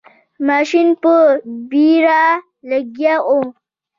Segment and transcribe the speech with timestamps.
[0.47, 1.13] ماشین په
[1.69, 2.23] بیړه
[2.69, 3.29] لګیا و.